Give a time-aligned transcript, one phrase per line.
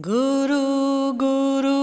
[0.00, 1.80] Guru, Guru,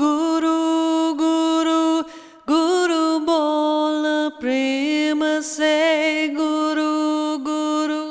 [0.00, 2.04] Guru, Guru,
[2.46, 8.04] Guru bola prem se Guru, Guru,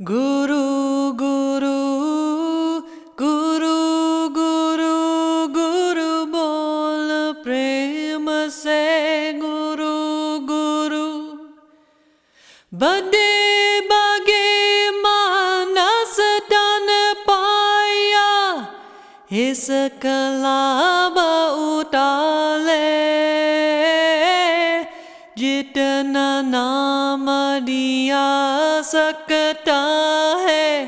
[0.00, 2.82] Guru, Guru,
[3.16, 11.38] Guru, Guru, Guru bol prem se Guru, Guru,
[12.72, 13.49] Bade.
[19.32, 21.18] इस कलाब
[21.78, 22.74] उताले,
[25.38, 27.26] जितना नाम
[27.60, 28.26] दिया
[28.82, 29.78] सकता
[30.40, 30.86] है,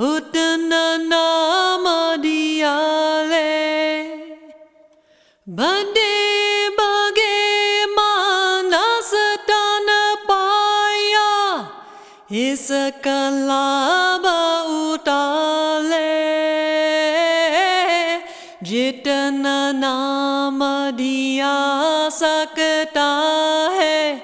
[0.00, 1.84] उतना नाम
[2.22, 2.76] दिया
[3.22, 4.02] ले।
[5.48, 9.10] बड़े बगे मानस
[9.50, 9.86] तन
[18.62, 21.54] जितना नाम दिया
[22.08, 23.08] सकता
[23.72, 24.16] है,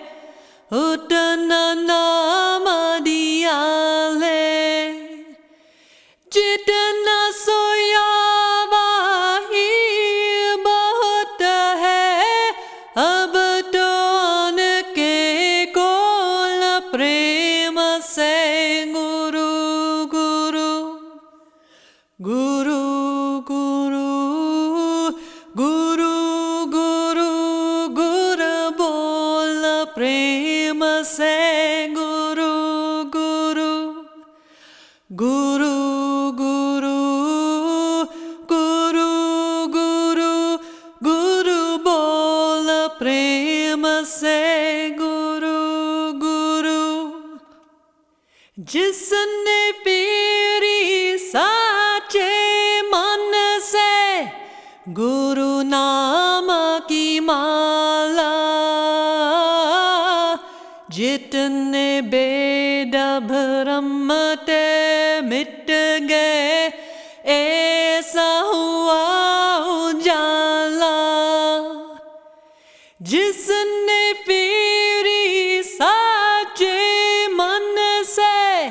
[0.72, 2.64] उतना नाम
[3.04, 3.58] दिया
[4.10, 4.90] ले।
[6.32, 8.30] जितना सोया
[10.56, 11.42] बहुत
[11.78, 12.50] है,
[12.96, 13.32] अब
[13.74, 14.00] तो
[14.94, 20.82] के कोल प्रेम से गुरु गुरु
[22.24, 22.49] गुरु।
[31.20, 32.54] se guru
[33.14, 33.72] guru
[35.20, 35.76] guru
[36.40, 37.00] guru
[38.52, 39.10] guru
[39.76, 40.34] guru
[41.08, 44.40] guru bola prema se
[45.00, 45.60] guru
[46.24, 46.84] guru.
[48.70, 52.32] Jisne piri sache
[52.92, 53.22] man
[53.72, 53.92] se
[55.00, 57.69] guru nama ki maa
[61.50, 65.66] जितने बेद भ्रम ते मिट
[66.02, 66.72] गए।
[67.26, 70.96] ऐसा हुआ उजाला।
[73.02, 76.78] जिसने पीरी साचे
[77.26, 78.68] मन से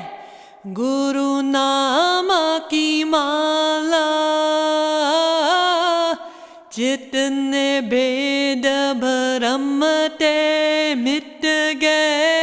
[0.68, 2.28] गुरु नाम
[2.60, 4.08] की माला।
[6.78, 8.66] जितने भेद
[8.98, 10.40] भ्रम ते
[10.96, 11.42] मिट
[11.80, 12.39] गए।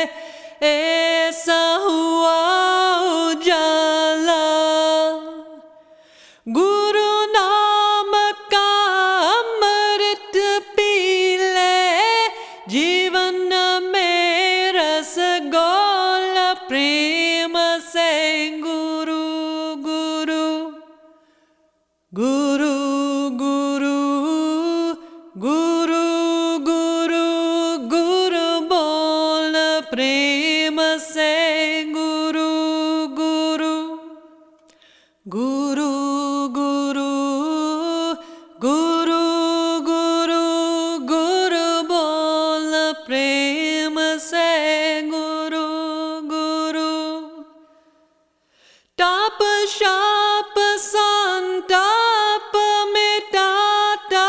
[49.83, 52.53] प सन्ताप
[52.93, 54.29] मेटाता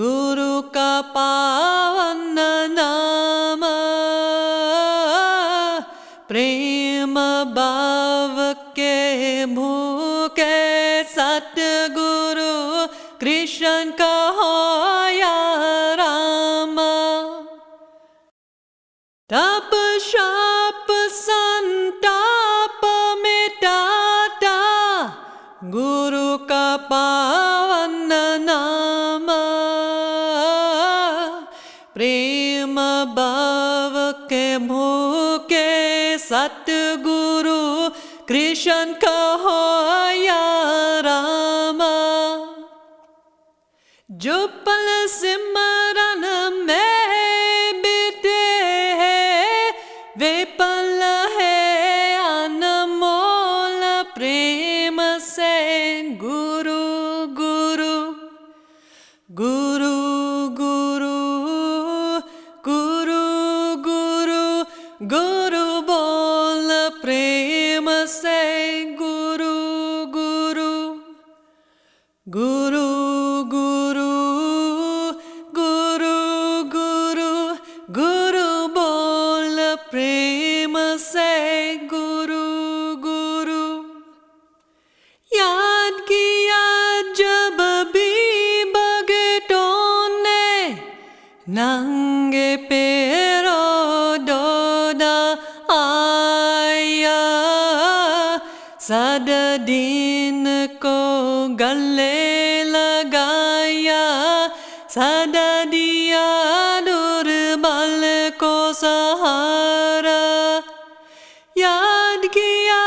[0.00, 0.14] गु
[0.76, 2.76] क पावनम
[6.28, 7.14] प्रेम
[7.58, 10.56] बाबके के भूके
[11.12, 12.52] सतगुरु
[13.20, 14.65] कृष्ण कहो
[34.58, 37.90] भूखे सतगुरु
[38.28, 39.60] कृष्ण कहो,
[40.10, 40.42] या
[41.00, 41.80] राम।
[44.10, 48.38] जो पल सिमरन में बीते
[49.00, 49.72] हैं,
[50.18, 51.02] वे पल
[51.38, 56.82] है अनमोल प्रेम से। गुरु
[57.34, 57.96] गुरु
[59.30, 59.95] गुरु गुरु
[72.28, 75.14] Guru Guru
[75.54, 77.54] Guru Guru
[77.86, 79.58] Guru bol
[79.92, 83.66] prem se Guru Guru.
[85.38, 86.66] Yad kiya
[87.14, 87.62] jab
[87.94, 88.10] bhi
[88.74, 90.82] bhagton ne
[91.46, 92.86] nange pe
[95.78, 97.22] aya
[98.88, 100.45] sadadin
[101.66, 104.02] गले लगाया
[104.94, 106.26] सादा दिया
[106.86, 108.02] दुर्बल
[108.40, 110.20] को सहारा।
[111.58, 112.82] याद किया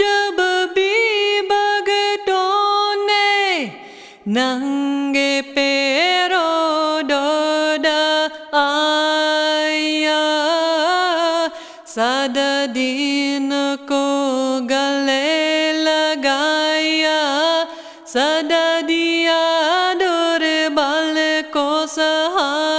[0.00, 0.38] जब
[0.76, 0.94] भी
[1.50, 2.44] बगतो
[3.06, 3.40] ने
[4.38, 5.18] नग
[5.56, 6.46] पेरो
[8.62, 10.22] आया
[11.96, 13.50] सदीन
[21.94, 22.71] सहा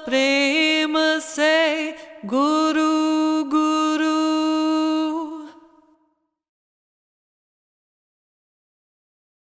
[0.00, 0.49] sofrer.